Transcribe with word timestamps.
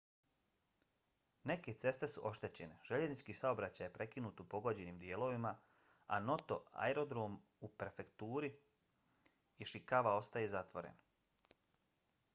neke 1.49 1.73
ceste 1.81 2.07
su 2.13 2.21
oštećene 2.29 2.77
željeznički 2.89 3.33
saobraćaj 3.39 3.85
je 3.87 3.91
prekinut 3.97 4.39
u 4.39 4.45
pogođenim 4.53 4.97
dijelovima 5.03 5.51
a 6.07 6.19
noto 6.31 6.57
aerodrom 6.85 7.37
u 7.59 7.69
prefekturi 7.83 8.51
ishikawa 9.67 10.15
ostaje 10.25 10.49
zatvoren 10.57 10.97